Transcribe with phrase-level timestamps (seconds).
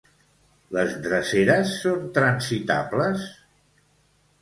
[0.77, 3.31] Les dreceres són transitables?